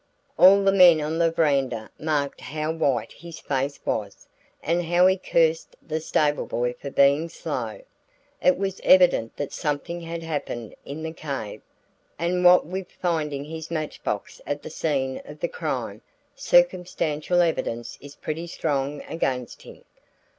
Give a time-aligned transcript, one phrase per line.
[0.35, 4.25] All the men on the veranda marked how white his face was,
[4.63, 7.81] and how he cursed the stable boy for being slow.
[8.41, 11.61] It was evident that something had happened in the cave,
[12.17, 16.01] and what with finding his match box at the scene of the crime
[16.35, 19.83] circumstantial evidence is pretty strong against him."